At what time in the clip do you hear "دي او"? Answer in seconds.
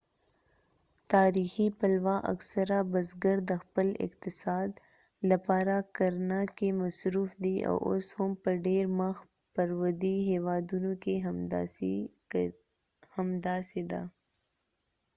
7.43-7.75